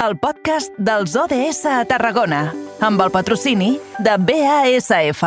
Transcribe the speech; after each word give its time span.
el 0.00 0.16
podcast 0.16 0.72
dels 0.80 1.12
ODS 1.18 1.66
a 1.68 1.82
Tarragona, 1.84 2.46
amb 2.80 3.02
el 3.04 3.10
patrocini 3.12 3.74
de 4.00 4.16
BASF. 4.16 5.24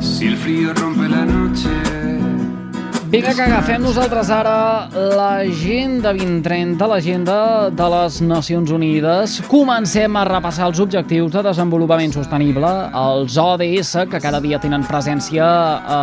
Si 0.00 0.26
el 0.26 0.36
frío 0.36 0.74
rompe 0.74 1.08
la 1.08 1.24
noche. 1.24 2.17
Vinga, 3.08 3.32
que 3.32 3.40
agafem 3.40 3.80
nosaltres 3.80 4.28
ara 4.28 4.90
l'agenda 5.16 6.10
2030, 6.12 6.88
l'agenda 6.90 7.36
de 7.72 7.86
les 7.94 8.18
Nacions 8.20 8.68
Unides. 8.68 9.38
Comencem 9.48 10.18
a 10.20 10.24
repassar 10.28 10.66
els 10.68 10.80
objectius 10.84 11.32
de 11.32 11.42
desenvolupament 11.46 12.12
sostenible, 12.12 12.68
els 12.92 13.38
ODS, 13.40 13.94
que 14.12 14.20
cada 14.20 14.42
dia 14.44 14.58
tenen 14.60 14.84
presència 14.84 15.46
a 15.46 16.00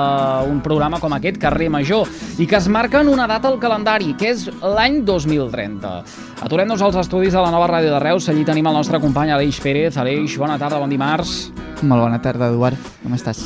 un 0.49 0.63
programa 0.65 0.97
com 1.03 1.13
aquest, 1.13 1.37
Carrer 1.43 1.67
Major, 1.69 2.09
i 2.41 2.47
que 2.49 2.57
es 2.57 2.71
marquen 2.73 3.11
una 3.11 3.29
data 3.29 3.53
al 3.53 3.59
calendari, 3.61 4.15
que 4.17 4.33
és 4.33 4.47
l'any 4.63 5.03
2030. 5.05 5.93
Aturem-nos 6.41 6.81
als 6.81 6.97
estudis 7.03 7.37
de 7.37 7.45
la 7.45 7.53
nova 7.53 7.69
ràdio 7.69 7.93
de 7.93 8.01
Reus. 8.01 8.31
Allí 8.33 8.47
tenim 8.49 8.65
el 8.65 8.79
nostre 8.81 8.97
company 9.03 9.29
Aleix 9.29 9.61
Pérez. 9.61 10.01
Aleix, 10.01 10.39
bona 10.41 10.57
tarda, 10.57 10.81
bon 10.81 10.89
dimarts. 10.89 11.51
Molt 11.85 12.01
bona 12.07 12.17
tarda, 12.17 12.49
Eduard. 12.49 12.81
Com 13.05 13.13
estàs? 13.13 13.45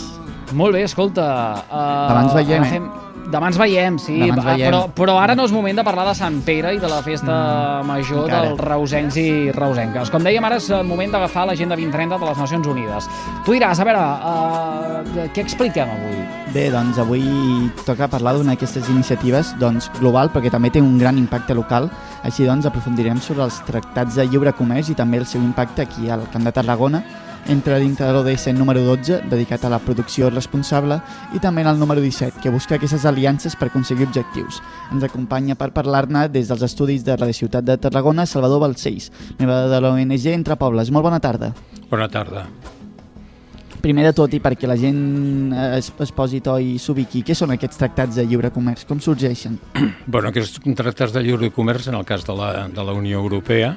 Molt 0.55 0.79
bé, 0.79 0.87
escolta... 0.87 1.29
Uh, 1.67 2.17
ens 2.23 2.39
veiem, 2.39 2.71
eh? 2.71 3.08
Demà 3.29 3.51
ens 3.51 3.59
veiem, 3.61 3.97
sí, 4.01 4.15
Demà 4.17 4.33
ens 4.33 4.43
va, 4.43 4.53
veiem. 4.55 4.71
Però, 4.71 4.81
però 4.95 5.17
ara 5.21 5.35
no 5.37 5.45
és 5.45 5.53
moment 5.53 5.77
de 5.77 5.85
parlar 5.85 6.07
de 6.09 6.15
Sant 6.17 6.39
Pere 6.45 6.73
i 6.73 6.79
de 6.81 6.89
la 6.89 7.01
festa 7.05 7.35
major 7.85 8.25
encara. 8.25 8.49
dels 8.49 8.63
reusencs 8.65 9.19
i 9.21 9.29
reusenques. 9.55 10.09
Com 10.09 10.25
dèiem, 10.25 10.45
ara 10.49 10.57
és 10.57 10.69
el 10.73 10.87
moment 10.89 11.13
d'agafar 11.13 11.45
l'agenda 11.49 11.77
2030 11.77 12.17
de 12.17 12.29
les 12.31 12.41
Nacions 12.41 12.69
Unides. 12.73 13.09
Tu 13.45 13.57
diràs, 13.57 13.79
a 13.79 13.87
veure, 13.87 14.01
uh, 14.01 15.27
què 15.35 15.45
expliquem 15.45 15.93
avui? 15.93 16.19
Bé, 16.55 16.69
doncs 16.73 16.97
avui 16.97 17.23
toca 17.85 18.09
parlar 18.09 18.33
d'una 18.37 18.55
d'aquestes 18.55 18.89
iniciatives 18.89 19.53
doncs, 19.61 19.91
global, 19.99 20.33
perquè 20.33 20.49
també 20.49 20.73
té 20.73 20.81
un 20.81 20.97
gran 20.97 21.17
impacte 21.21 21.53
local. 21.53 21.89
Així 22.25 22.49
doncs, 22.49 22.65
aprofundirem 22.65 23.21
sobre 23.21 23.45
els 23.45 23.61
tractats 23.69 24.17
de 24.17 24.25
lliure 24.25 24.55
comerç 24.57 24.89
i 24.89 24.97
també 24.97 25.21
el 25.21 25.29
seu 25.29 25.41
impacte 25.45 25.85
aquí 25.85 26.09
al 26.09 26.25
Camp 26.33 26.47
de 26.47 26.55
Tarragona, 26.55 27.03
entra 27.49 27.79
dintre 27.81 28.05
de 28.05 28.13
l'ODS 28.13 28.53
número 28.53 28.83
12, 28.85 29.23
dedicat 29.29 29.63
a 29.65 29.71
la 29.73 29.79
producció 29.81 30.29
responsable, 30.29 30.99
i 31.33 31.41
també 31.41 31.63
en 31.65 31.71
el 31.71 31.79
número 31.81 32.01
17, 32.01 32.39
que 32.43 32.51
busca 32.53 32.77
aquestes 32.77 33.07
aliances 33.09 33.55
per 33.57 33.71
aconseguir 33.71 34.05
objectius. 34.05 34.61
Ens 34.93 35.03
acompanya 35.03 35.57
per 35.57 35.71
parlar-ne 35.73 36.27
des 36.29 36.47
dels 36.47 36.61
estudis 36.65 37.03
de 37.03 37.17
Radio 37.17 37.33
Ciutat 37.33 37.65
de 37.65 37.79
Tarragona, 37.81 38.27
Salvador 38.29 38.61
Balcells, 38.61 39.09
membre 39.39 39.63
de 39.71 39.81
l'ONG 39.81 40.27
Entre 40.35 40.59
Pobles. 40.61 40.93
Molt 40.93 41.09
bona 41.09 41.19
tarda. 41.19 41.53
Bona 41.89 42.07
tarda. 42.07 42.45
Primer 43.81 44.03
de 44.05 44.13
tot, 44.13 44.33
i 44.35 44.41
perquè 44.43 44.67
la 44.67 44.75
gent 44.77 45.53
eh, 45.55 45.77
es, 45.79 45.89
es 46.03 46.11
posi 46.13 46.43
to 46.45 46.57
i 46.59 46.75
s'ubiqui, 46.77 47.23
què 47.25 47.33
són 47.33 47.55
aquests 47.55 47.79
tractats 47.79 48.19
de 48.19 48.25
lliure 48.27 48.51
comerç? 48.53 48.85
Com 48.85 49.01
sorgeixen? 49.01 49.57
Bueno, 50.05 50.29
aquests 50.29 50.59
tractats 50.75 51.15
de 51.15 51.23
lliure 51.23 51.49
comerç, 51.55 51.87
en 51.89 51.97
el 51.97 52.05
cas 52.05 52.25
de 52.27 52.35
la, 52.35 52.67
de 52.67 52.83
la 52.83 52.93
Unió 52.93 53.23
Europea, 53.23 53.73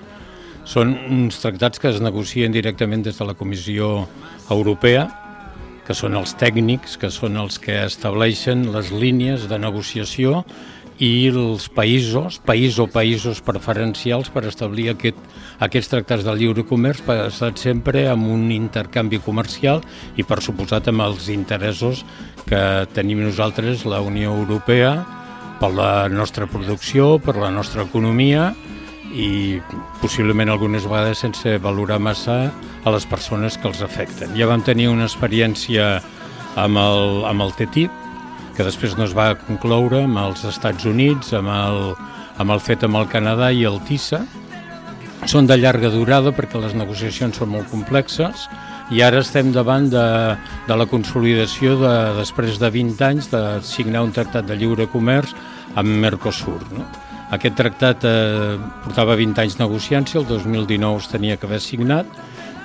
són 0.64 0.94
uns 1.10 1.40
tractats 1.42 1.80
que 1.82 1.90
es 1.90 2.00
negocien 2.02 2.52
directament 2.54 3.02
des 3.02 3.18
de 3.18 3.26
la 3.26 3.34
Comissió 3.34 4.06
Europea, 4.50 5.08
que 5.86 5.94
són 5.98 6.14
els 6.14 6.36
tècnics, 6.38 6.96
que 6.98 7.10
són 7.10 7.36
els 7.40 7.58
que 7.58 7.82
estableixen 7.86 8.68
les 8.74 8.92
línies 8.94 9.48
de 9.50 9.58
negociació 9.58 10.44
i 11.02 11.26
els 11.32 11.66
països, 11.72 12.38
país 12.46 12.78
o 12.78 12.86
països 12.86 13.40
preferencials 13.42 14.28
per 14.30 14.44
establir 14.46 14.92
aquest, 14.92 15.18
aquests 15.58 15.90
tractats 15.90 16.22
de 16.26 16.34
lliure 16.38 16.62
comerç 16.68 17.02
basats 17.06 17.64
sempre 17.66 18.04
en 18.12 18.22
un 18.30 18.50
intercanvi 18.54 19.18
comercial 19.24 19.82
i 20.14 20.22
per 20.22 20.38
suposat 20.44 20.92
amb 20.92 21.02
els 21.08 21.26
interessos 21.32 22.04
que 22.46 22.86
tenim 22.94 23.24
nosaltres, 23.24 23.86
la 23.88 24.02
Unió 24.04 24.36
Europea, 24.36 24.94
per 25.58 25.72
la 25.74 26.08
nostra 26.10 26.46
producció, 26.50 27.16
per 27.22 27.36
la 27.38 27.50
nostra 27.50 27.82
economia 27.88 28.52
i 29.12 29.60
possiblement 30.00 30.50
algunes 30.50 30.86
vegades 30.88 31.20
sense 31.22 31.58
valorar 31.62 32.00
massa 32.00 32.50
a 32.84 32.92
les 32.94 33.06
persones 33.06 33.58
que 33.60 33.68
els 33.68 33.82
afecten. 33.84 34.32
Ja 34.38 34.48
vam 34.50 34.64
tenir 34.64 34.88
una 34.90 35.06
experiència 35.06 36.00
amb 36.56 36.80
el, 36.80 37.22
amb 37.28 37.44
el 37.44 37.52
TTIP, 37.58 38.00
que 38.56 38.66
després 38.66 38.96
no 38.98 39.06
es 39.06 39.14
va 39.16 39.32
concloure 39.46 40.02
amb 40.04 40.18
els 40.24 40.44
Estats 40.48 40.88
Units, 40.88 41.32
amb 41.36 41.52
el, 41.52 41.80
amb 42.42 42.56
el 42.56 42.60
fet 42.60 42.84
amb 42.84 43.00
el 43.00 43.08
Canadà 43.12 43.52
i 43.52 43.64
el 43.68 43.80
TISA. 43.88 44.24
Són 45.30 45.46
de 45.46 45.56
llarga 45.60 45.92
durada 45.92 46.32
perquè 46.34 46.60
les 46.60 46.74
negociacions 46.74 47.38
són 47.38 47.52
molt 47.52 47.70
complexes 47.70 48.48
i 48.92 49.00
ara 49.06 49.22
estem 49.22 49.52
davant 49.54 49.86
de, 49.92 50.04
de 50.66 50.76
la 50.76 50.88
consolidació 50.90 51.76
de, 51.80 51.92
després 52.18 52.58
de 52.60 52.72
20 52.74 53.06
anys 53.06 53.30
de 53.32 53.42
signar 53.64 54.02
un 54.04 54.12
tractat 54.12 54.48
de 54.48 54.58
lliure 54.58 54.88
comerç 54.90 55.32
amb 55.78 55.94
Mercosur. 56.02 56.58
No? 56.74 56.88
Aquest 57.32 57.56
tractat 57.56 58.04
eh, 58.04 58.58
portava 58.84 59.16
20 59.16 59.40
anys 59.40 59.56
negociant-se, 59.56 60.18
el 60.20 60.28
2019 60.28 61.00
es 61.00 61.08
tenia 61.08 61.38
que 61.40 61.48
haver 61.48 61.62
signat, 61.64 62.08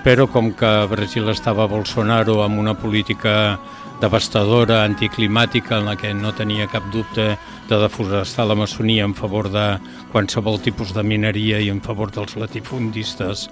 però 0.04 0.28
com 0.28 0.52
que 0.56 0.72
Brasil 0.92 1.30
estava 1.32 1.64
a 1.64 1.72
Bolsonaro 1.72 2.42
amb 2.44 2.60
una 2.60 2.74
política 2.76 3.58
devastadora, 4.02 4.84
anticlimàtica, 4.86 5.80
en 5.80 5.88
la 5.88 5.96
que 5.98 6.12
no 6.14 6.34
tenia 6.36 6.68
cap 6.70 6.86
dubte 6.94 7.30
de 7.68 7.80
deforestar 7.82 8.46
l'Amazonia 8.46 9.08
en 9.08 9.16
favor 9.18 9.50
de 9.52 9.66
qualsevol 10.12 10.60
tipus 10.64 10.94
de 10.94 11.04
mineria 11.04 11.60
i 11.64 11.72
en 11.74 11.82
favor 11.82 12.12
dels 12.14 12.36
latifundistes 12.38 13.48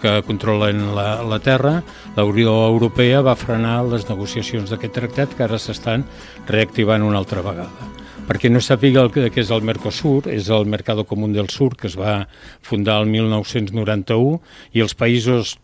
que 0.00 0.14
controlen 0.26 0.94
la, 0.96 1.22
la 1.22 1.40
terra, 1.42 1.80
la 2.16 2.24
Unió 2.24 2.54
Europea 2.68 3.20
va 3.20 3.38
frenar 3.38 3.82
les 3.90 4.08
negociacions 4.08 4.70
d'aquest 4.70 4.96
tractat 4.96 5.36
que 5.36 5.44
ara 5.46 5.60
s'estan 5.60 6.06
reactivant 6.48 7.04
una 7.06 7.20
altra 7.20 7.44
vegada. 7.44 7.92
Perquè 8.22 8.48
no 8.52 8.60
sàpiga 8.62 9.02
el 9.02 9.10
que, 9.10 9.26
és 9.40 9.50
el 9.50 9.64
Mercosur, 9.66 10.28
és 10.30 10.46
el 10.54 10.68
Mercado 10.70 11.02
Común 11.04 11.32
del 11.34 11.48
Sur, 11.50 11.72
que 11.76 11.88
es 11.90 11.96
va 11.98 12.28
fundar 12.62 13.00
el 13.02 13.10
1991, 13.10 14.38
i 14.78 14.84
els 14.84 14.94
països 14.94 15.56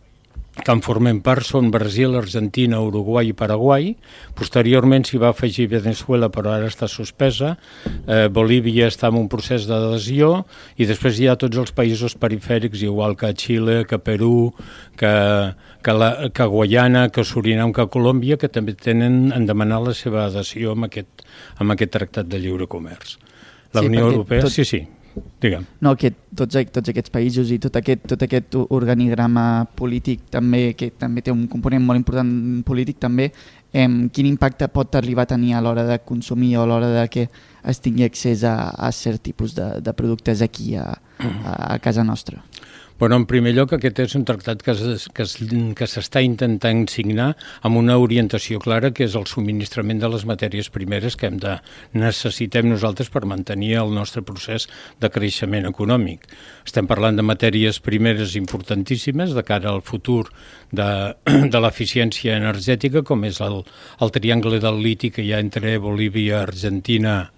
que 0.65 0.71
en 0.75 0.81
formen 0.85 1.19
part 1.25 1.45
són 1.47 1.69
Brasil, 1.73 2.13
Argentina, 2.19 2.79
Uruguai 2.83 3.29
i 3.31 3.35
Paraguai. 3.37 3.93
Posteriorment 4.37 5.05
s'hi 5.07 5.19
va 5.21 5.29
afegir 5.33 5.67
Venezuela, 5.71 6.29
però 6.33 6.51
ara 6.55 6.67
està 6.69 6.87
suspesa. 6.91 7.55
Eh, 8.07 8.27
Bolívia 8.33 8.87
està 8.91 9.09
en 9.11 9.17
un 9.21 9.29
procés 9.31 9.65
d'adhesió 9.69 10.45
i 10.77 10.87
després 10.89 11.19
hi 11.19 11.27
ha 11.31 11.37
tots 11.39 11.57
els 11.57 11.71
països 11.75 12.15
perifèrics, 12.19 12.83
igual 12.85 13.15
que 13.19 13.31
Xile, 13.33 13.85
que 13.89 13.99
Perú, 13.99 14.53
que, 14.99 15.13
que, 15.83 15.93
la, 15.95 16.11
que 16.33 16.45
Guayana, 16.45 17.07
que 17.09 17.23
Surinam, 17.23 17.73
que 17.73 17.87
Colòmbia, 17.89 18.37
que 18.37 18.49
també 18.49 18.73
tenen 18.75 19.31
en 19.35 19.45
demanar 19.49 19.81
la 19.87 19.93
seva 19.97 20.25
adhesió 20.27 20.75
amb 20.77 20.89
aquest, 20.89 21.25
amb 21.57 21.75
aquest 21.75 21.95
tractat 21.97 22.29
de 22.29 22.39
lliure 22.39 22.67
comerç. 22.67 23.17
La 23.73 23.81
Sí, 23.83 23.87
Unió 23.91 24.07
Europea... 24.09 24.41
tot- 24.41 24.51
Sí, 24.55 24.65
sí, 24.65 24.83
digue'm. 25.41 25.65
No, 25.81 25.95
que 25.99 26.11
tots, 26.35 26.57
tots 26.73 26.91
aquests 26.91 27.13
països 27.13 27.51
i 27.51 27.59
tot 27.61 27.75
aquest, 27.79 28.05
tot 28.09 28.25
aquest 28.25 28.57
organigrama 28.69 29.65
polític 29.79 30.27
també, 30.33 30.73
que 30.77 30.91
també 30.91 31.23
té 31.25 31.33
un 31.33 31.47
component 31.51 31.83
molt 31.85 32.01
important 32.01 32.31
polític 32.67 32.99
també, 32.99 33.29
em, 33.73 34.01
quin 34.09 34.29
impacte 34.29 34.67
pot 34.73 34.95
arribar 34.95 35.27
a 35.27 35.33
tenir 35.35 35.53
a 35.53 35.61
l'hora 35.61 35.85
de 35.87 35.99
consumir 35.99 36.55
o 36.57 36.63
a 36.63 36.69
l'hora 36.69 36.89
de 36.93 37.07
que 37.09 37.29
es 37.63 37.79
tingui 37.79 38.03
accés 38.07 38.43
a, 38.43 38.71
a 38.71 38.91
cert 38.91 39.21
tipus 39.21 39.53
de, 39.55 39.69
de 39.81 39.93
productes 39.93 40.41
aquí 40.41 40.75
a, 40.75 40.87
a, 41.19 41.75
a 41.75 41.79
casa 41.79 42.03
nostra? 42.03 42.43
Bueno, 42.99 43.15
en 43.15 43.25
primer 43.31 43.53
lloc, 43.55 43.71
aquest 43.71 43.99
és 44.03 44.13
un 44.17 44.25
tractat 44.27 44.59
que 44.61 44.71
es- 44.71 45.07
que 45.13 45.23
es- 45.23 45.37
que 45.37 45.85
s'està 45.87 46.21
intentant 46.21 46.85
signar 46.89 47.37
amb 47.61 47.77
una 47.77 47.97
orientació 47.97 48.59
clara, 48.59 48.91
que 48.91 49.05
és 49.05 49.15
el 49.15 49.25
subministrament 49.25 50.01
de 50.01 50.09
les 50.09 50.25
matèries 50.25 50.69
primeres 50.69 51.15
que 51.15 51.27
hem 51.27 51.37
de 51.37 51.61
necessitem 51.93 52.67
nosaltres 52.67 53.09
per 53.09 53.25
mantenir 53.25 53.75
el 53.77 53.93
nostre 53.93 54.21
procés 54.21 54.67
de 54.99 55.09
creixement 55.09 55.65
econòmic. 55.65 56.27
Estem 56.65 56.87
parlant 56.87 57.15
de 57.15 57.23
matèries 57.23 57.79
primeres 57.79 58.35
importantíssimes 58.35 59.33
de 59.33 59.43
cara 59.43 59.69
al 59.69 59.81
futur 59.81 60.25
de, 60.69 61.15
de 61.25 61.59
l'eficiència 61.61 62.35
energètica, 62.35 63.01
com 63.01 63.23
és 63.23 63.39
el, 63.39 63.63
el 64.01 64.11
triangle 64.11 64.59
del 64.59 64.83
liti 64.83 65.09
que 65.09 65.23
hi 65.23 65.31
ha 65.31 65.39
entre 65.39 65.77
Bolívia, 65.77 66.41
Argentina 66.41 67.31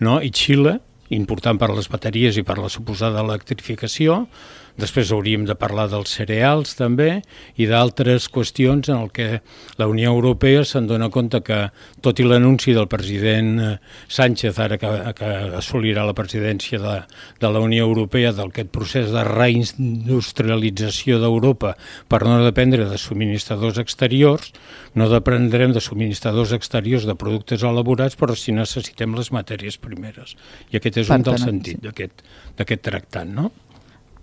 no? 0.00 0.20
i 0.20 0.30
Xile, 0.32 0.80
important 1.10 1.56
per 1.56 1.70
a 1.70 1.74
les 1.74 1.88
bateries 1.88 2.36
i 2.36 2.42
per 2.42 2.58
a 2.58 2.62
la 2.62 2.68
suposada 2.68 3.20
electrificació. 3.20 4.26
Després 4.74 5.12
hauríem 5.14 5.44
de 5.46 5.54
parlar 5.54 5.86
dels 5.92 6.10
cereals 6.16 6.74
també 6.74 7.20
i 7.62 7.68
d'altres 7.70 8.26
qüestions 8.34 8.88
en 8.90 9.04
el 9.04 9.12
que 9.14 9.40
la 9.78 9.86
Unió 9.86 10.10
Europea 10.10 10.64
se'n 10.66 10.88
dona 10.90 11.06
compte 11.14 11.38
que, 11.46 11.60
tot 12.02 12.18
i 12.18 12.26
l'anunci 12.26 12.74
del 12.74 12.88
president 12.90 13.52
eh, 13.62 13.78
Sánchez, 14.10 14.58
ara 14.58 14.78
que, 14.82 14.90
que 15.14 15.30
assolirà 15.60 16.02
la 16.08 16.16
presidència 16.18 16.80
de, 16.82 16.96
de 17.38 17.52
la 17.54 17.62
Unió 17.62 17.86
Europea, 17.86 18.32
d'aquest 18.34 18.72
procés 18.74 19.14
de 19.14 19.22
reindustrialització 19.28 21.20
d'Europa 21.22 21.76
per 22.10 22.24
no 22.26 22.40
dependre 22.42 22.88
de 22.90 22.98
subministradors 22.98 23.78
exteriors, 23.78 24.50
no 24.98 25.06
dependrem 25.12 25.70
de 25.74 25.82
subministradors 25.84 26.50
exteriors 26.56 27.06
de 27.06 27.14
productes 27.18 27.62
elaborats, 27.62 28.18
però 28.18 28.34
si 28.34 28.50
necessitem 28.56 29.14
les 29.14 29.30
matèries 29.34 29.78
primeres. 29.78 30.34
I 30.74 30.82
aquest 30.82 31.04
és 31.04 31.10
per 31.12 31.22
un 31.22 31.28
del 31.30 31.38
sentit 31.38 31.78
d'aquest 31.84 32.82
tractat, 32.82 33.30
no? 33.30 33.52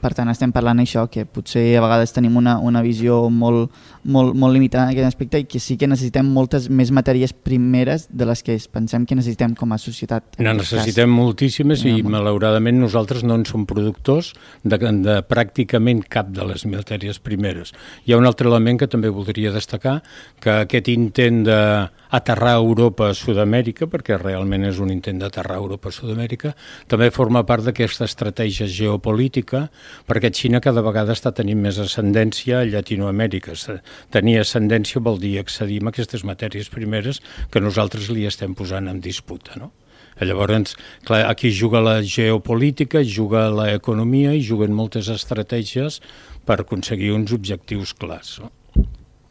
Per 0.02 0.14
tant, 0.18 0.30
estem 0.32 0.52
parlant 0.54 0.82
això, 0.82 1.06
que 1.12 1.28
potser 1.30 1.64
a 1.78 1.84
vegades 1.84 2.14
tenim 2.16 2.38
una, 2.40 2.58
una 2.58 2.82
visió 2.82 3.24
molt, 3.30 3.72
molt, 4.04 4.34
molt 4.34 4.56
limitada 4.56 4.88
en 4.88 4.96
aquest 4.96 5.12
aspecte 5.12 5.42
i 5.44 5.46
que 5.50 5.62
sí 5.62 5.78
que 5.78 5.90
necessitem 5.90 6.26
moltes 6.26 6.68
més 6.74 6.90
matèries 6.96 7.34
primeres 7.34 8.08
de 8.10 8.26
les 8.26 8.42
que 8.46 8.58
pensem 8.74 9.06
que 9.06 9.18
necessitem 9.18 9.56
com 9.58 9.76
a 9.76 9.80
societat. 9.82 10.40
En 10.42 10.50
necessitem 10.58 11.10
cas. 11.10 11.18
moltíssimes 11.22 11.86
i 11.86 11.96
malauradament 12.02 12.82
nosaltres 12.82 13.24
no 13.28 13.38
en 13.38 13.46
som 13.46 13.68
productors 13.70 14.34
de, 14.64 14.78
de 14.78 15.22
pràcticament 15.30 16.04
cap 16.10 16.34
de 16.34 16.50
les 16.50 16.66
matèries 16.66 17.22
primeres. 17.22 17.76
Hi 18.06 18.14
ha 18.14 18.22
un 18.22 18.30
altre 18.30 18.50
element 18.50 18.82
que 18.82 18.90
també 18.90 19.14
voldria 19.14 19.54
destacar, 19.54 20.00
que 20.42 20.64
aquest 20.66 20.90
intent 20.92 21.46
d'aterrar 22.12 22.58
Europa 22.60 23.10
a 23.10 23.16
Sud-amèrica, 23.16 23.88
perquè 23.88 24.18
realment 24.20 24.66
és 24.68 24.80
un 24.84 24.92
intent 24.92 25.22
d'aterrar 25.22 25.58
Europa 25.62 25.90
a 25.90 25.96
Sud-amèrica, 25.96 26.54
també 26.92 27.10
forma 27.12 27.44
part 27.48 27.64
d'aquesta 27.66 28.06
estratègia 28.06 28.68
geopolítica 28.68 29.70
perquè 30.08 30.32
Xina 30.36 30.62
cada 30.62 30.84
vegada 30.84 31.16
està 31.16 31.32
tenint 31.32 31.62
més 31.62 31.80
ascendència 31.80 32.62
a 32.62 32.68
Llatinoamèrica. 32.68 33.56
Tenir 34.12 34.40
ascendència 34.42 35.02
vol 35.02 35.20
dir 35.20 35.38
accedir 35.40 35.80
a 35.82 35.90
aquestes 35.90 36.26
matèries 36.28 36.70
primeres 36.70 37.22
que 37.52 37.64
nosaltres 37.64 38.10
li 38.12 38.28
estem 38.28 38.56
posant 38.56 38.92
en 38.92 39.00
disputa, 39.00 39.56
no? 39.58 39.72
Llavors, 40.22 40.76
clar, 41.08 41.24
aquí 41.32 41.50
juga 41.50 41.80
la 41.82 42.02
geopolítica, 42.04 43.02
juga 43.02 43.48
l'economia 43.50 44.36
i 44.36 44.44
juguen 44.46 44.76
moltes 44.76 45.08
estratègies 45.10 46.02
per 46.46 46.62
aconseguir 46.62 47.14
uns 47.16 47.34
objectius 47.34 47.96
clars. 47.98 48.40
No? 48.44 48.52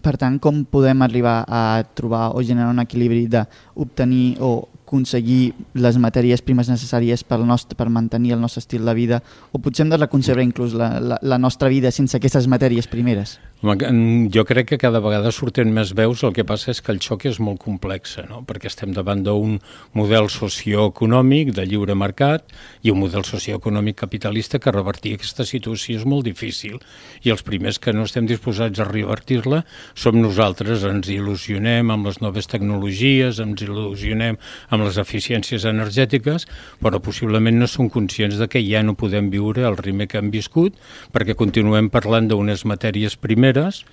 Per 0.00 0.16
tant, 0.16 0.38
com 0.40 0.62
podem 0.64 1.02
arribar 1.04 1.44
a 1.44 1.82
trobar 1.94 2.30
o 2.32 2.42
generar 2.42 2.70
un 2.72 2.80
equilibri 2.80 3.26
d'obtenir 3.28 4.38
o 4.40 4.68
aconseguir 4.90 5.52
les 5.78 5.96
matèries 6.02 6.42
primes 6.42 6.66
necessàries 6.66 7.22
per, 7.22 7.38
nostre, 7.46 7.76
per 7.78 7.86
mantenir 7.94 8.34
el 8.34 8.40
nostre 8.42 8.58
estil 8.64 8.82
de 8.84 8.94
vida 8.98 9.20
o 9.52 9.60
potser 9.62 9.84
hem 9.84 9.92
de 9.92 10.00
reconcebre 10.00 10.42
inclús 10.42 10.74
la, 10.74 10.96
la, 10.98 11.20
la 11.22 11.38
nostra 11.38 11.70
vida 11.70 11.92
sense 11.94 12.16
aquestes 12.18 12.48
matèries 12.50 12.90
primeres? 12.90 13.38
Jo 13.60 14.44
crec 14.48 14.70
que 14.70 14.78
cada 14.80 15.02
vegada 15.04 15.28
surten 15.36 15.68
més 15.76 15.90
veus, 15.92 16.22
el 16.24 16.32
que 16.32 16.46
passa 16.48 16.70
és 16.72 16.78
que 16.80 16.94
el 16.94 17.00
xoc 17.04 17.26
és 17.28 17.36
molt 17.44 17.58
complex, 17.60 18.14
no? 18.24 18.38
perquè 18.48 18.70
estem 18.70 18.94
davant 18.96 19.20
d'un 19.20 19.58
model 19.92 20.30
socioeconòmic 20.32 21.50
de 21.52 21.66
lliure 21.68 21.92
mercat 21.92 22.48
i 22.80 22.88
un 22.88 23.02
model 23.02 23.26
socioeconòmic 23.28 23.98
capitalista 24.00 24.56
que 24.58 24.72
revertir 24.72 25.12
aquesta 25.18 25.44
situació 25.44 25.98
és 25.98 26.06
molt 26.08 26.24
difícil 26.24 26.78
i 27.20 27.34
els 27.34 27.44
primers 27.44 27.76
que 27.76 27.92
no 27.92 28.06
estem 28.08 28.24
disposats 28.30 28.80
a 28.80 28.86
revertir-la 28.88 29.60
som 29.92 30.16
nosaltres, 30.16 30.86
ens 30.88 31.12
il·lusionem 31.12 31.92
amb 31.92 32.08
les 32.08 32.22
noves 32.24 32.48
tecnologies, 32.48 33.42
ens 33.44 33.60
il·lusionem 33.60 34.40
amb 34.70 34.88
les 34.88 34.96
eficiències 35.04 35.68
energètiques, 35.68 36.48
però 36.80 37.02
possiblement 37.04 37.60
no 37.60 37.68
som 37.68 37.92
conscients 37.92 38.40
de 38.40 38.48
que 38.48 38.64
ja 38.64 38.80
no 38.80 38.96
podem 38.96 39.28
viure 39.28 39.68
el 39.68 39.76
ritme 39.76 40.08
que 40.08 40.16
hem 40.16 40.32
viscut 40.32 40.80
perquè 41.12 41.36
continuem 41.36 41.92
parlant 41.92 42.32
d'unes 42.32 42.64
matèries 42.64 43.20
primeres 43.20 43.49
maneres 43.50 43.84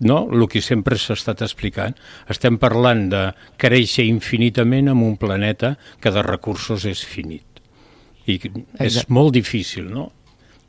no? 0.00 0.28
el 0.30 0.48
que 0.48 0.60
sempre 0.60 0.98
s'ha 0.98 1.14
estat 1.14 1.42
explicant. 1.44 1.94
Estem 2.28 2.58
parlant 2.58 3.08
de 3.12 3.22
créixer 3.60 4.06
infinitament 4.08 4.90
en 4.92 5.02
un 5.02 5.16
planeta 5.16 5.76
que 6.00 6.10
de 6.10 6.22
recursos 6.22 6.84
és 6.84 7.04
finit. 7.04 7.46
I 8.26 8.40
és 8.40 8.96
Exacte. 8.96 9.12
molt 9.12 9.34
difícil, 9.34 9.86
no? 9.92 10.10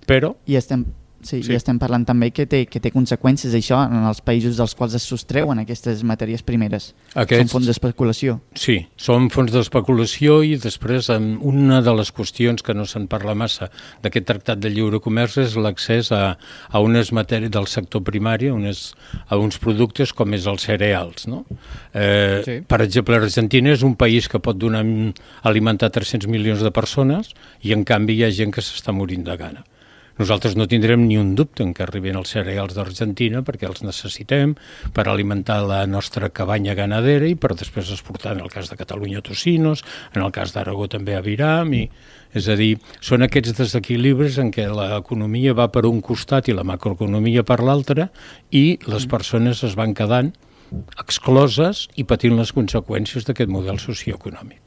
Però... 0.06 0.36
I 0.46 0.58
estem, 0.60 0.86
Sí, 1.26 1.40
sí, 1.42 1.52
i 1.52 1.58
estem 1.58 1.80
parlant 1.82 2.04
també 2.06 2.30
que 2.30 2.46
té, 2.46 2.62
que 2.70 2.80
té 2.82 2.92
conseqüències 2.94 3.56
això 3.58 3.80
en 3.88 4.06
els 4.06 4.22
països 4.22 4.60
dels 4.60 4.76
quals 4.78 4.94
es 5.00 5.08
sostreuen 5.10 5.58
aquestes 5.64 6.04
matèries 6.06 6.44
primeres. 6.46 6.92
Aquests... 7.16 7.48
Són 7.48 7.54
fons 7.56 7.70
d'especulació. 7.72 8.38
Sí, 8.62 8.78
són 9.02 9.32
fons 9.34 9.50
d'especulació 9.56 10.38
i 10.46 10.54
després 10.62 11.10
una 11.10 11.82
de 11.82 11.96
les 11.98 12.14
qüestions 12.14 12.62
que 12.62 12.78
no 12.78 12.86
se'n 12.86 13.10
parla 13.10 13.34
massa 13.34 13.72
d'aquest 14.06 14.30
tractat 14.30 14.62
de 14.62 14.70
lliure 14.70 15.02
comerç 15.02 15.40
és 15.42 15.58
l'accés 15.58 16.12
a, 16.14 16.24
a 16.70 16.84
unes 16.86 17.10
matèries 17.16 17.54
del 17.54 17.66
sector 17.72 18.06
primari, 18.06 18.52
a, 18.54 18.56
unes, 18.58 18.92
a 19.26 19.42
uns 19.42 19.58
productes 19.62 20.14
com 20.14 20.38
és 20.38 20.46
els 20.46 20.70
cereals. 20.70 21.26
No? 21.32 21.44
Eh, 21.94 22.42
sí. 22.46 22.60
Per 22.70 22.82
exemple, 22.86 23.18
Argentina 23.18 23.74
és 23.74 23.86
un 23.88 23.98
país 23.98 24.30
que 24.30 24.42
pot 24.44 24.58
donar 24.62 24.86
alimentar 25.42 25.90
300 25.90 26.30
milions 26.30 26.62
de 26.62 26.72
persones 26.76 27.34
i 27.66 27.74
en 27.74 27.86
canvi 27.88 28.20
hi 28.20 28.28
ha 28.28 28.36
gent 28.36 28.54
que 28.54 28.62
s'està 28.62 28.94
morint 28.94 29.26
de 29.26 29.38
gana. 29.40 29.66
Nosaltres 30.16 30.54
no 30.56 30.64
tindrem 30.72 31.02
ni 31.10 31.18
un 31.20 31.34
dubte 31.36 31.60
en 31.66 31.74
que 31.76 31.84
arribin 31.84 32.16
els 32.16 32.30
cereals 32.32 32.76
d'Argentina 32.78 33.42
perquè 33.44 33.68
els 33.68 33.82
necessitem 33.84 34.54
per 34.96 35.04
alimentar 35.12 35.58
la 35.68 35.82
nostra 35.92 36.30
cabanya 36.32 36.72
ganadera 36.78 37.28
i 37.28 37.36
per 37.36 37.52
després 37.60 37.92
exportar, 37.92 38.38
en 38.38 38.46
el 38.46 38.52
cas 38.54 38.72
de 38.72 38.78
Catalunya, 38.80 39.20
tocinos, 39.26 39.84
en 40.16 40.24
el 40.24 40.32
cas 40.32 40.56
d'Aragó 40.56 40.88
també 40.88 41.18
aviram, 41.20 41.74
i, 41.76 41.90
és 42.32 42.48
a 42.48 42.56
dir, 42.56 42.78
són 43.04 43.28
aquests 43.28 43.58
desequilibris 43.60 44.40
en 44.40 44.54
què 44.56 44.70
l'economia 44.72 45.56
va 45.58 45.68
per 45.68 45.84
un 45.90 46.00
costat 46.00 46.48
i 46.48 46.56
la 46.56 46.64
macroeconomia 46.64 47.44
per 47.44 47.60
l'altre 47.60 48.08
i 48.56 48.80
les 48.88 49.10
persones 49.12 49.66
es 49.68 49.76
van 49.76 49.92
quedant 49.98 50.32
excloses 51.04 51.90
i 52.00 52.08
patint 52.08 52.40
les 52.40 52.56
conseqüències 52.56 53.28
d'aquest 53.28 53.52
model 53.52 53.84
socioeconòmic. 53.84 54.65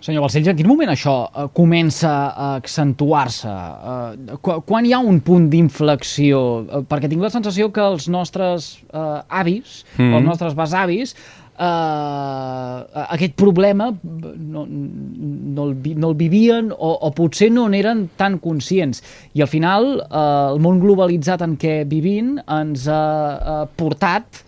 Senyor 0.00 0.24
Balcells, 0.24 0.50
en 0.50 0.58
quin 0.58 0.68
moment 0.68 0.92
això 0.92 1.14
eh, 1.26 1.46
comença 1.56 2.12
a 2.30 2.48
accentuar-se? 2.58 3.52
Eh, 3.52 4.58
quan 4.66 4.86
hi 4.86 4.92
ha 4.94 5.00
un 5.04 5.20
punt 5.24 5.48
d'inflexió? 5.52 6.42
Eh, 6.64 6.82
perquè 6.90 7.10
tinc 7.10 7.24
la 7.24 7.32
sensació 7.34 7.70
que 7.74 7.84
els 7.84 8.08
nostres 8.08 8.74
avis, 8.94 9.84
mm 9.96 10.02
-hmm. 10.02 10.16
els 10.16 10.26
nostres 10.26 10.54
besavis, 10.54 11.14
eh, 11.58 13.04
aquest 13.04 13.34
problema 13.38 13.90
no, 14.02 14.66
no, 14.66 15.64
el, 15.68 15.76
no 15.96 16.10
el 16.10 16.16
vivien 16.18 16.72
o, 16.72 16.90
o 16.94 17.10
potser 17.14 17.50
no 17.52 17.68
n'eren 17.70 18.08
tan 18.18 18.38
conscients. 18.42 19.02
I 19.34 19.44
al 19.44 19.50
final 19.50 19.90
eh, 20.02 20.24
el 20.54 20.60
món 20.64 20.80
globalitzat 20.82 21.44
en 21.46 21.56
què 21.60 21.82
vivim 21.90 22.36
ens 22.44 22.88
ha 22.90 23.04
eh, 23.34 23.62
portat 23.78 24.44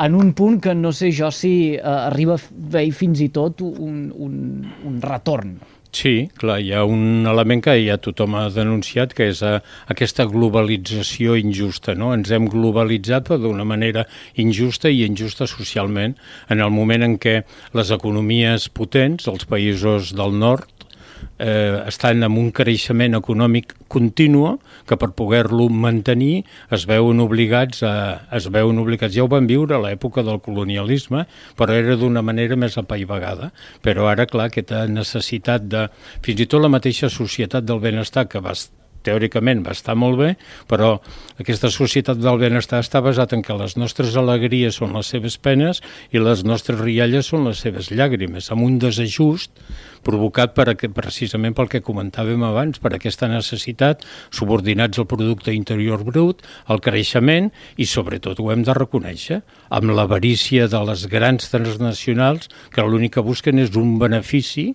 en 0.00 0.14
un 0.16 0.32
punt 0.32 0.60
que 0.64 0.74
no 0.74 0.92
sé 0.96 1.10
jo 1.12 1.30
si 1.34 1.74
eh, 1.74 1.82
arriba 1.84 2.38
a 2.38 2.86
fins 2.96 3.20
i 3.20 3.28
tot 3.34 3.60
un, 3.66 4.08
un, 4.16 4.40
un 4.88 5.02
retorn. 5.04 5.58
Sí, 5.90 6.28
clar, 6.38 6.60
hi 6.62 6.70
ha 6.70 6.84
un 6.86 7.26
element 7.26 7.64
que 7.64 7.72
ja 7.82 7.96
tothom 7.98 8.36
ha 8.38 8.44
denunciat, 8.54 9.10
que 9.16 9.26
és 9.32 9.40
a, 9.42 9.56
eh, 9.58 9.78
aquesta 9.90 10.24
globalització 10.30 11.34
injusta. 11.34 11.96
No? 11.98 12.12
Ens 12.14 12.30
hem 12.30 12.46
globalitzat 12.48 13.32
d'una 13.42 13.66
manera 13.66 14.06
injusta 14.38 14.88
i 14.88 15.02
injusta 15.04 15.48
socialment 15.50 16.14
en 16.48 16.62
el 16.62 16.70
moment 16.70 17.02
en 17.02 17.18
què 17.18 17.40
les 17.74 17.90
economies 17.90 18.68
potents, 18.70 19.26
els 19.26 19.48
països 19.50 20.14
del 20.14 20.38
nord, 20.38 20.70
eh, 21.38 21.82
estan 21.88 22.24
en 22.26 22.38
un 22.38 22.50
creixement 22.54 23.16
econòmic 23.18 23.74
continu 23.90 24.58
que 24.88 24.98
per 25.00 25.10
poder-lo 25.18 25.68
mantenir 25.68 26.44
es 26.74 26.86
veuen 26.90 27.22
obligats 27.24 27.82
a, 27.86 27.94
es 28.36 28.48
veuen 28.52 28.78
obligats, 28.82 29.14
ja 29.14 29.24
ho 29.24 29.30
van 29.30 29.48
viure 29.50 29.76
a 29.76 29.82
l'època 29.84 30.24
del 30.26 30.40
colonialisme, 30.44 31.26
però 31.58 31.76
era 31.76 31.96
d'una 32.00 32.22
manera 32.22 32.56
més 32.56 32.78
apaivagada. 32.80 33.50
Però 33.84 34.08
ara, 34.10 34.26
clar, 34.30 34.50
aquesta 34.50 34.86
necessitat 34.90 35.66
de... 35.70 35.86
Fins 36.24 36.44
i 36.44 36.50
tot 36.50 36.62
la 36.62 36.72
mateixa 36.72 37.10
societat 37.12 37.66
del 37.66 37.82
benestar 37.82 38.28
que 38.30 38.42
va 38.44 38.54
teòricament 39.06 39.62
va 39.64 39.74
estar 39.76 39.96
molt 39.98 40.18
bé, 40.20 40.30
però 40.68 40.92
aquesta 41.40 41.70
societat 41.72 42.20
del 42.20 42.40
benestar 42.40 42.82
està 42.84 43.02
basat 43.04 43.34
en 43.36 43.44
que 43.46 43.56
les 43.56 43.76
nostres 43.80 44.16
alegries 44.20 44.80
són 44.80 44.94
les 44.96 45.12
seves 45.14 45.38
penes 45.40 45.80
i 46.12 46.22
les 46.22 46.44
nostres 46.44 46.80
rialles 46.80 47.30
són 47.32 47.46
les 47.48 47.62
seves 47.64 47.90
llàgrimes, 47.94 48.50
amb 48.52 48.66
un 48.66 48.78
desajust 48.82 49.56
provocat 50.06 50.54
per, 50.56 50.74
precisament 50.96 51.56
pel 51.56 51.70
que 51.72 51.82
comentàvem 51.84 52.42
abans, 52.46 52.80
per 52.82 52.94
aquesta 52.96 53.28
necessitat, 53.30 54.04
subordinats 54.34 55.00
al 55.00 55.08
producte 55.10 55.54
interior 55.54 56.04
brut, 56.06 56.44
al 56.70 56.80
creixement 56.84 57.50
i 57.76 57.88
sobretot 57.88 58.40
ho 58.40 58.50
hem 58.52 58.64
de 58.66 58.76
reconèixer, 58.76 59.40
amb 59.70 59.92
l'avarícia 59.94 60.66
de 60.70 60.80
les 60.88 61.06
grans 61.10 61.50
transnacionals 61.50 62.48
que 62.74 62.84
l'únic 62.86 63.16
que 63.16 63.24
busquen 63.26 63.58
és 63.58 63.74
un 63.78 63.96
benefici, 63.98 64.70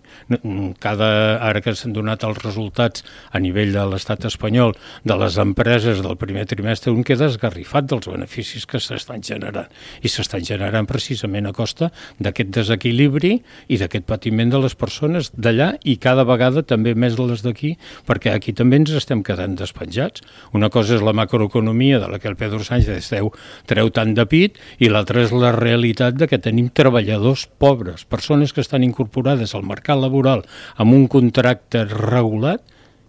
cada, 0.84 1.10
ara 1.40 1.62
que 1.64 1.76
s'han 1.76 1.96
donat 1.96 2.26
els 2.28 2.42
resultats 2.44 3.06
a 3.32 3.40
nivell 3.40 3.72
de 3.76 3.86
l'estat 3.92 4.28
espanyol 4.28 4.76
de 5.08 5.16
les 5.20 5.38
empreses 5.42 6.02
del 6.04 6.18
primer 6.20 6.46
trimestre, 6.52 6.92
un 6.92 7.06
queda 7.08 7.30
esgarrifat 7.32 7.88
dels 7.92 8.10
beneficis 8.12 8.68
que 8.68 8.82
s'estan 8.84 9.24
generant. 9.24 9.72
I 10.04 10.12
s'estan 10.12 10.44
generant 10.44 10.88
precisament 10.90 11.48
a 11.48 11.54
costa 11.56 11.92
d'aquest 12.20 12.52
desequilibri 12.60 13.38
i 13.72 13.80
d'aquest 13.80 14.08
patiment 14.10 14.52
de 14.52 14.60
les 14.66 14.76
persones 14.76 15.15
d'allà 15.36 15.74
i 15.84 15.98
cada 16.02 16.26
vegada 16.28 16.64
també 16.68 16.96
més 16.96 17.18
les 17.20 17.44
d'aquí, 17.46 17.76
perquè 18.08 18.34
aquí 18.36 18.54
també 18.54 18.80
ens 18.82 18.94
estem 18.96 19.24
quedant 19.26 19.56
despenjats. 19.60 20.24
Una 20.54 20.70
cosa 20.74 20.98
és 20.98 21.06
la 21.06 21.16
macroeconomia 21.16 22.00
de 22.04 22.10
la 22.12 22.20
que 22.20 22.30
el 22.32 22.38
Pedro 22.40 22.64
Sánchez 22.64 23.10
treu, 23.10 23.32
treu 23.70 23.92
tant 23.96 24.14
de 24.18 24.28
pit 24.30 24.60
i 24.80 24.92
l'altra 24.92 25.24
és 25.24 25.34
la 25.36 25.54
realitat 25.56 26.20
de 26.20 26.30
que 26.30 26.42
tenim 26.42 26.70
treballadors 26.70 27.48
pobres, 27.60 28.06
persones 28.06 28.54
que 28.54 28.64
estan 28.64 28.84
incorporades 28.84 29.56
al 29.56 29.66
mercat 29.68 30.00
laboral 30.00 30.46
amb 30.76 30.94
un 30.94 31.08
contracte 31.12 31.86
regulat 31.92 32.64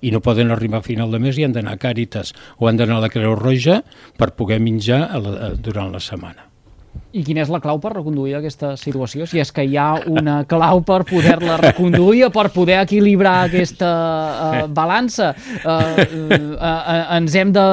i 0.06 0.12
no 0.12 0.22
poden 0.22 0.52
arribar 0.54 0.82
a 0.82 0.86
final 0.86 1.10
de 1.12 1.20
mes 1.22 1.38
i 1.38 1.46
han 1.46 1.56
d'anar 1.56 1.76
a 1.76 1.82
Càritas 1.82 2.34
o 2.58 2.68
han 2.68 2.78
d'anar 2.80 3.00
a 3.00 3.06
la 3.06 3.12
Creu 3.12 3.34
Roja 3.38 3.82
per 4.20 4.34
poder 4.38 4.60
menjar 4.62 5.08
durant 5.58 5.92
la 5.92 6.02
setmana. 6.02 6.45
I 7.16 7.22
quina 7.24 7.40
és 7.46 7.48
la 7.48 7.62
clau 7.64 7.78
per 7.80 7.94
reconduir 7.94 8.34
aquesta 8.36 8.74
situació? 8.76 9.24
Si 9.24 9.40
és 9.40 9.48
que 9.54 9.62
hi 9.64 9.76
ha 9.80 10.02
una 10.12 10.42
clau 10.48 10.82
per 10.84 10.98
poder-la 11.08 11.54
reconduir 11.62 12.26
o 12.26 12.30
per 12.34 12.50
poder 12.52 12.76
equilibrar 12.82 13.46
aquesta 13.46 13.88
uh, 13.88 14.58
balança. 14.68 15.30
Uh, 15.62 15.70
uh, 15.70 16.40
uh, 16.58 16.98
ens 17.16 17.36
hem 17.40 17.54
de 17.56 17.64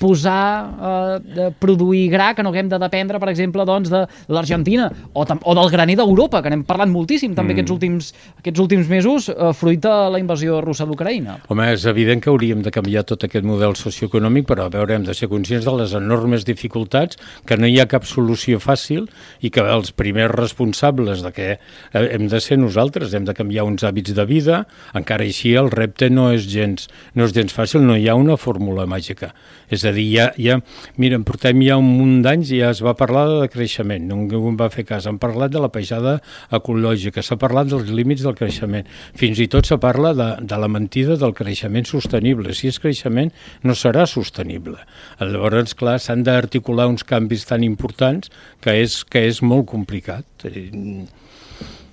posar 0.00 0.42
uh, 0.68 1.14
de 1.22 1.48
produir 1.62 2.10
gra, 2.12 2.34
que 2.36 2.44
no 2.44 2.52
haguem 2.52 2.68
de 2.68 2.80
dependre, 2.82 3.20
per 3.22 3.30
exemple, 3.32 3.64
doncs, 3.64 3.88
de 3.88 4.02
l'Argentina 4.28 4.90
o, 5.14 5.24
o 5.24 5.56
del 5.56 5.72
graner 5.72 5.96
d'Europa, 6.02 6.42
que 6.44 6.52
n'hem 6.52 6.66
parlat 6.68 6.92
moltíssim 6.92 7.32
també 7.38 7.54
mm. 7.54 7.56
aquests, 7.56 7.74
últims, 7.78 8.12
aquests 8.42 8.64
últims 8.66 8.92
mesos, 8.92 9.30
uh, 9.32 9.54
fruit 9.56 9.80
de 9.80 9.94
la 10.12 10.20
invasió 10.20 10.60
russa 10.60 10.84
d'Ucraïna. 10.84 11.38
Home, 11.48 11.70
és 11.72 11.88
evident 11.88 12.20
que 12.20 12.32
hauríem 12.32 12.60
de 12.66 12.74
canviar 12.74 13.06
tot 13.08 13.24
aquest 13.24 13.48
model 13.48 13.78
socioeconòmic, 13.80 14.44
però 14.50 14.68
a 14.68 14.74
veure, 14.76 14.98
hem 14.98 15.08
de 15.08 15.16
ser 15.16 15.30
conscients 15.32 15.64
de 15.64 15.76
les 15.80 15.96
enormes 15.96 16.44
dificultats, 16.44 17.16
que 17.48 17.56
no 17.56 17.70
hi 17.70 17.80
ha 17.80 17.88
cap 17.88 18.04
solució 18.04 18.60
fàcil 18.60 18.89
fàcil 18.90 19.06
i 19.40 19.50
que 19.50 19.62
els 19.62 19.92
primers 19.92 20.32
responsables 20.34 21.22
de 21.22 21.30
què 21.32 21.48
hem 21.94 22.28
de 22.28 22.40
ser 22.40 22.58
nosaltres, 22.58 23.14
hem 23.14 23.24
de 23.24 23.34
canviar 23.34 23.64
uns 23.64 23.84
hàbits 23.84 24.14
de 24.14 24.24
vida, 24.26 24.66
encara 24.94 25.24
així 25.24 25.54
el 25.54 25.70
repte 25.70 26.10
no 26.10 26.30
és 26.32 26.46
gens, 26.48 26.88
no 27.14 27.24
és 27.24 27.34
gens 27.34 27.52
fàcil, 27.54 27.82
no 27.82 27.96
hi 27.96 28.08
ha 28.08 28.14
una 28.14 28.36
fórmula 28.36 28.86
màgica. 28.86 29.32
És 29.70 29.84
a 29.84 29.92
dir, 29.94 30.08
ja, 30.10 30.30
ja 30.36 30.58
mira, 30.98 31.18
portem 31.22 31.60
ja 31.62 31.78
un 31.78 31.86
munt 31.86 32.22
d'anys 32.24 32.50
i 32.50 32.60
ja 32.60 32.72
es 32.74 32.82
va 32.82 32.96
parlar 32.98 33.26
de 33.30 33.48
creixement, 33.48 34.02
ningú 34.08 34.42
en 34.50 34.58
va 34.58 34.70
fer 34.70 34.84
cas, 34.84 35.06
han 35.06 35.20
parlat 35.22 35.52
de 35.52 35.62
la 35.62 35.70
peixada 35.70 36.18
ecològica, 36.52 37.22
s'ha 37.22 37.38
parlat 37.38 37.70
dels 37.70 37.90
límits 37.94 38.24
del 38.26 38.34
creixement, 38.38 38.88
fins 39.14 39.38
i 39.38 39.46
tot 39.50 39.68
se 39.68 39.78
parla 39.80 40.12
de, 40.16 40.30
de 40.42 40.58
la 40.58 40.68
mentida 40.68 41.16
del 41.20 41.34
creixement 41.36 41.86
sostenible. 41.86 42.54
Si 42.54 42.68
és 42.70 42.80
creixement, 42.82 43.30
no 43.62 43.76
serà 43.78 44.06
sostenible. 44.10 44.78
Llavors, 45.20 45.76
clar, 45.78 45.98
s'han 46.02 46.24
d'articular 46.26 46.88
uns 46.90 47.04
canvis 47.06 47.46
tan 47.46 47.62
importants 47.66 48.30
que 48.60 48.69
és, 48.76 49.02
que 49.04 49.22
és 49.28 49.40
molt 49.42 49.68
complicat. 49.70 50.46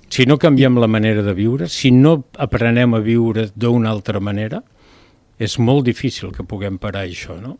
Si 0.08 0.24
no 0.26 0.38
canviem 0.40 0.78
la 0.80 0.88
manera 0.88 1.22
de 1.22 1.34
viure, 1.36 1.68
si 1.68 1.90
no 1.92 2.24
aprenem 2.40 2.96
a 2.96 3.00
viure 3.04 3.48
d'una 3.54 3.90
altra 3.92 4.20
manera, 4.20 4.62
és 5.38 5.58
molt 5.58 5.86
difícil 5.86 6.32
que 6.34 6.46
puguem 6.46 6.78
parar 6.82 7.06
això, 7.06 7.38
no? 7.40 7.58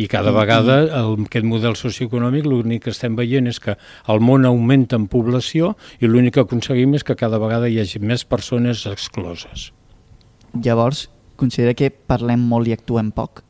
I 0.00 0.06
cada 0.08 0.30
vegada 0.32 0.78
el, 0.86 1.16
aquest 1.26 1.44
model 1.44 1.74
socioeconòmic 1.76 2.46
l'únic 2.46 2.86
que 2.86 2.92
estem 2.94 3.16
veient 3.18 3.50
és 3.50 3.58
que 3.60 3.74
el 4.08 4.22
món 4.24 4.46
augmenta 4.48 4.96
en 4.96 5.08
població 5.10 5.74
i 6.00 6.08
l'únic 6.08 6.38
que 6.38 6.44
aconseguim 6.46 6.94
és 6.96 7.04
que 7.04 7.18
cada 7.18 7.40
vegada 7.42 7.68
hi 7.68 7.80
hagi 7.82 8.00
més 8.00 8.24
persones 8.24 8.86
excloses. 8.88 9.70
Llavors, 10.54 11.08
considera 11.36 11.74
que 11.76 11.90
parlem 11.90 12.42
molt 12.48 12.70
i 12.70 12.76
actuem 12.78 13.10
poc? 13.12 13.44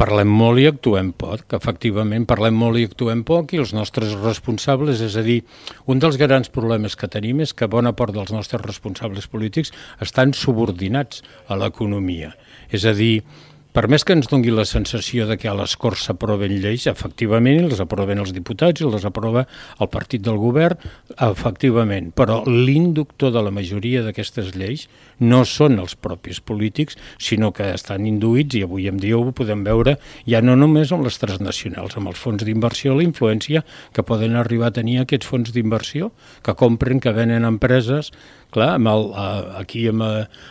Parlem 0.00 0.30
molt 0.32 0.62
i 0.62 0.64
actuem 0.70 1.10
poc, 1.20 1.52
efectivament 1.58 2.24
parlem 2.28 2.56
molt 2.56 2.80
i 2.80 2.86
actuem 2.88 3.20
poc 3.28 3.52
i 3.52 3.60
els 3.60 3.74
nostres 3.76 4.14
responsables, 4.22 5.02
és 5.04 5.16
a 5.20 5.24
dir, 5.26 5.42
un 5.92 6.00
dels 6.00 6.16
grans 6.20 6.48
problemes 6.48 6.96
que 6.96 7.10
tenim 7.12 7.42
és 7.44 7.52
que 7.52 7.68
bona 7.68 7.92
part 7.98 8.16
dels 8.16 8.32
nostres 8.32 8.64
responsables 8.64 9.28
polítics 9.28 9.74
estan 10.00 10.32
subordinats 10.32 11.20
a 11.48 11.58
l'economia. 11.60 12.32
És 12.72 12.86
a 12.88 12.94
dir, 12.96 13.20
per 13.70 13.86
més 13.86 14.02
que 14.02 14.14
ens 14.16 14.26
dongui 14.26 14.50
la 14.50 14.64
sensació 14.66 15.28
de 15.28 15.36
que 15.38 15.46
a 15.46 15.54
les 15.54 15.76
Corts 15.78 16.08
s'aproven 16.08 16.56
lleis, 16.62 16.88
efectivament, 16.90 17.68
les 17.70 17.82
aproven 17.82 18.18
els 18.18 18.32
diputats 18.34 18.82
i 18.82 18.88
les 18.88 19.04
aprova 19.06 19.44
el 19.78 19.90
partit 19.92 20.24
del 20.26 20.40
govern, 20.42 20.80
efectivament, 21.14 22.10
però 22.16 22.40
l'inductor 22.48 23.30
de 23.34 23.44
la 23.46 23.52
majoria 23.54 24.02
d'aquestes 24.02 24.56
lleis 24.58 24.88
no 25.20 25.44
són 25.46 25.78
els 25.78 25.94
propis 25.94 26.40
polítics, 26.42 26.98
sinó 27.22 27.52
que 27.54 27.68
estan 27.70 28.08
induïts, 28.10 28.58
i 28.58 28.64
avui 28.66 28.88
en 28.90 28.98
dia 28.98 29.18
ho 29.18 29.30
podem 29.36 29.62
veure, 29.66 29.98
ja 30.26 30.42
no 30.42 30.56
només 30.58 30.90
amb 30.90 31.06
les 31.06 31.20
transnacionals, 31.22 31.94
amb 31.94 32.10
els 32.10 32.18
fons 32.18 32.42
d'inversió, 32.42 32.96
la 32.96 33.06
influència 33.06 33.62
que 33.94 34.06
poden 34.06 34.34
arribar 34.40 34.72
a 34.72 34.78
tenir 34.80 34.98
aquests 35.04 35.30
fons 35.30 35.54
d'inversió, 35.54 36.10
que 36.42 36.56
compren, 36.58 36.98
que 36.98 37.14
venen 37.14 37.46
empreses, 37.46 38.10
clar, 38.54 38.74
amb 38.76 38.90
el, 38.90 39.06
aquí 39.60 39.86
amb, 39.90 40.04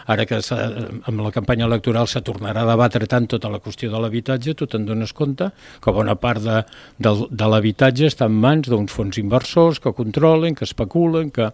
ara 0.09 0.25
que 0.29 0.39
amb 0.39 1.23
la 1.23 1.31
campanya 1.35 1.67
electoral 1.69 2.09
se 2.11 2.21
tornarà 2.25 2.63
a 2.65 2.71
debatre 2.71 3.07
tant 3.09 3.29
tota 3.29 3.51
la 3.51 3.61
qüestió 3.63 3.91
de 3.91 4.01
l'habitatge, 4.01 4.55
tu 4.57 4.67
te'n 4.69 4.87
dones 4.87 5.13
compte 5.15 5.51
que 5.83 5.95
bona 5.95 6.15
part 6.19 6.43
de, 6.43 6.61
de, 6.97 7.15
de 7.29 7.49
l'habitatge 7.49 8.09
està 8.09 8.29
en 8.29 8.37
mans 8.43 8.69
d'uns 8.69 8.91
fons 8.91 9.19
inversors 9.21 9.81
que 9.83 9.95
controlen, 9.95 10.55
que 10.55 10.67
especulen, 10.67 11.33
que... 11.35 11.51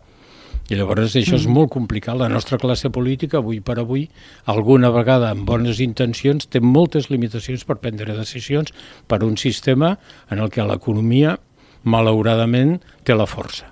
I 0.66 0.80
llavors 0.80 1.14
això 1.14 1.36
és 1.38 1.44
mm. 1.46 1.54
molt 1.54 1.70
complicat. 1.76 2.16
La 2.18 2.30
nostra 2.32 2.58
classe 2.58 2.90
política, 2.90 3.38
avui 3.38 3.60
per 3.62 3.76
avui, 3.84 4.08
alguna 4.50 4.90
vegada 4.90 5.30
amb 5.30 5.46
bones 5.46 5.78
intencions, 5.84 6.50
té 6.50 6.58
moltes 6.58 7.12
limitacions 7.14 7.68
per 7.70 7.78
prendre 7.84 8.18
decisions 8.18 8.74
per 9.06 9.22
un 9.28 9.38
sistema 9.38 9.94
en 10.34 10.42
el 10.42 10.50
que 10.50 10.66
l'economia, 10.66 11.38
malauradament, 11.86 12.80
té 13.06 13.14
la 13.14 13.30
força. 13.30 13.70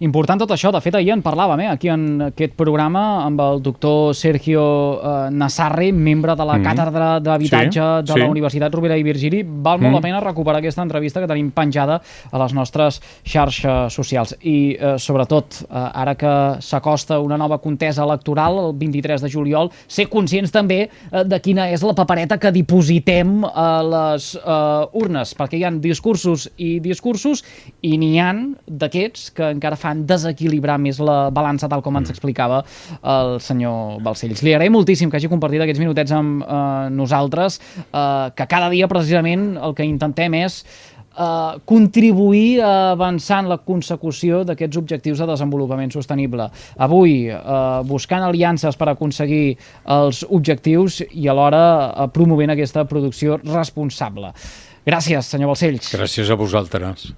Important 0.00 0.40
tot 0.40 0.52
això, 0.54 0.70
de 0.72 0.80
fet 0.80 0.94
ahir 0.96 1.10
en 1.12 1.20
parlàvem 1.20 1.60
eh, 1.60 1.66
aquí 1.68 1.90
en 1.92 2.30
aquest 2.30 2.54
programa 2.56 3.02
amb 3.26 3.40
el 3.44 3.58
doctor 3.60 4.14
Sergio 4.16 4.62
eh, 4.96 5.16
Nassarri, 5.36 5.90
membre 5.92 6.32
de 6.32 6.44
la 6.48 6.54
mm 6.56 6.62
-hmm. 6.62 6.68
Càtedra 6.70 7.08
d'Habitatge 7.20 7.82
sí, 7.82 8.06
de 8.06 8.12
sí. 8.14 8.18
la 8.18 8.28
Universitat 8.30 8.72
Rovira 8.74 8.96
i 8.96 9.02
Virgili. 9.02 9.42
Val 9.44 9.78
molt 9.78 9.90
mm. 9.90 9.94
la 9.94 10.00
pena 10.00 10.20
recuperar 10.20 10.58
aquesta 10.60 10.82
entrevista 10.82 11.20
que 11.20 11.26
tenim 11.26 11.50
penjada 11.50 12.00
a 12.32 12.38
les 12.38 12.54
nostres 12.54 13.02
xarxes 13.24 13.92
socials. 13.92 14.34
I 14.40 14.78
eh, 14.80 14.94
sobretot, 14.96 15.68
eh, 15.68 16.00
ara 16.02 16.14
que 16.14 16.56
s'acosta 16.60 17.18
una 17.18 17.36
nova 17.36 17.58
contesa 17.58 18.02
electoral 18.02 18.56
el 18.70 18.72
23 18.78 19.20
de 19.20 19.28
juliol, 19.28 19.70
ser 19.86 20.08
conscients 20.08 20.50
també 20.50 20.88
eh, 21.12 21.24
de 21.24 21.40
quina 21.40 21.68
és 21.68 21.82
la 21.82 21.92
papereta 21.92 22.38
que 22.38 22.50
dipositem 22.50 23.44
a 23.44 23.82
les 23.82 24.34
eh, 24.34 24.86
urnes, 24.92 25.34
perquè 25.36 25.58
hi 25.58 25.64
han 25.64 25.80
discursos 25.80 26.48
i 26.56 26.80
discursos 26.80 27.44
i 27.82 27.98
n'hi 27.98 28.18
han 28.18 28.56
d'aquests 28.66 29.30
que 29.32 29.50
encara 29.50 29.76
fan 29.76 29.89
fan 29.90 30.04
desequilibrar 30.06 30.78
més 30.80 31.00
la 31.02 31.30
balança 31.34 31.68
tal 31.70 31.82
com 31.82 31.98
ens 31.98 32.08
mm. 32.08 32.14
explicava 32.14 32.62
el 33.02 33.38
senyor 33.42 34.00
Balcells. 34.04 34.44
Li 34.46 34.54
agraïm 34.54 34.76
moltíssim 34.76 35.10
que 35.10 35.18
hagi 35.18 35.30
compartit 35.30 35.64
aquests 35.64 35.82
minutets 35.82 36.14
amb 36.14 36.44
eh, 36.44 36.86
nosaltres, 36.94 37.60
eh, 37.90 38.30
que 38.36 38.48
cada 38.50 38.70
dia 38.72 38.88
precisament 38.90 39.52
el 39.58 39.76
que 39.76 39.88
intentem 39.88 40.40
és 40.44 40.62
Uh, 41.10 41.58
contribuir 41.66 42.62
a 42.62 42.92
avançar 42.92 43.40
en 43.42 43.48
la 43.50 43.56
consecució 43.66 44.44
d'aquests 44.46 44.78
objectius 44.78 45.18
de 45.18 45.26
desenvolupament 45.26 45.90
sostenible. 45.90 46.46
Avui, 46.78 47.26
uh, 47.34 47.82
buscant 47.84 48.22
aliances 48.22 48.78
per 48.78 48.92
aconseguir 48.92 49.56
els 49.90 50.22
objectius 50.30 51.00
i 51.10 51.26
alhora 51.28 51.64
uh, 51.90 52.06
promovent 52.14 52.54
aquesta 52.54 52.86
producció 52.88 53.40
responsable. 53.42 54.30
Gràcies, 54.86 55.34
senyor 55.34 55.50
Balcells. 55.50 55.90
Gràcies 55.98 56.30
a 56.30 56.38
vosaltres. 56.38 57.10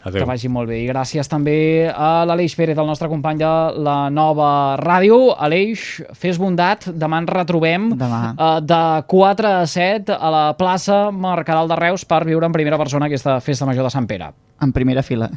Adeu. 0.00 0.22
Que 0.22 0.28
vagi 0.28 0.48
molt 0.48 0.70
bé. 0.70 0.78
I 0.80 0.88
gràcies 0.88 1.28
també 1.28 1.54
a 1.92 2.24
l'Aleix 2.24 2.54
Pérez, 2.56 2.78
el 2.80 2.88
nostre 2.88 3.08
company 3.12 3.40
de 3.42 3.50
la 3.84 3.96
nova 4.08 4.76
ràdio. 4.80 5.34
Aleix, 5.36 6.00
fes 6.16 6.40
bondat, 6.40 6.88
demà 6.96 7.20
ens 7.20 7.32
retrobem 7.32 7.90
demà. 8.00 8.20
Uh, 8.32 8.58
de 8.64 8.82
4 9.12 9.50
a 9.50 9.66
7 9.68 10.16
a 10.16 10.32
la 10.32 10.44
plaça 10.56 11.02
Mercadal 11.12 11.68
de 11.68 11.76
Reus 11.80 12.06
per 12.08 12.22
viure 12.24 12.48
en 12.48 12.56
primera 12.56 12.80
persona 12.80 13.10
aquesta 13.10 13.40
festa 13.44 13.68
major 13.68 13.84
de 13.84 13.92
Sant 13.92 14.08
Pere. 14.08 14.32
En 14.64 14.72
primera 14.72 15.04
fila. 15.04 15.28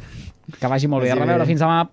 Que 0.60 0.68
vagi 0.68 0.88
molt 0.88 1.04
bé. 1.04 1.12
A 1.12 1.20
reveure, 1.20 1.44
fins 1.48 1.60
demà. 1.60 1.84